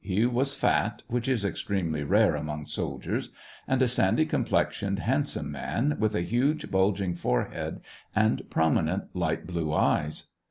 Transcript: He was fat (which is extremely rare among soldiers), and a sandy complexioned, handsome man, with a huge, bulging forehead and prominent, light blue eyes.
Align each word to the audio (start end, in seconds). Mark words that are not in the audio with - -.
He 0.03 0.25
was 0.25 0.55
fat 0.55 1.03
(which 1.09 1.27
is 1.27 1.45
extremely 1.45 2.01
rare 2.01 2.35
among 2.35 2.65
soldiers), 2.65 3.29
and 3.67 3.79
a 3.83 3.87
sandy 3.87 4.25
complexioned, 4.25 4.97
handsome 4.97 5.51
man, 5.51 5.95
with 5.99 6.15
a 6.15 6.21
huge, 6.23 6.71
bulging 6.71 7.13
forehead 7.13 7.81
and 8.15 8.41
prominent, 8.49 9.15
light 9.15 9.45
blue 9.45 9.71
eyes. 9.71 10.29